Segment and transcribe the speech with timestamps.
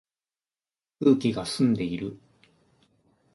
[0.99, 2.19] 空気が澄んでいる